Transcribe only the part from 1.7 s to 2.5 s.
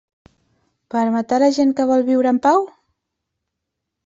que vol viure en